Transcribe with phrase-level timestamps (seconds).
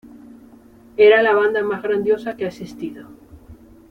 [0.97, 3.07] Era la banda más grandiosa que ha existido.